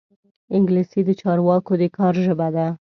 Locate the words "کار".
1.97-2.13